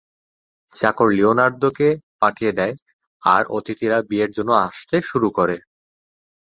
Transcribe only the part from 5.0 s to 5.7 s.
শুরু করে।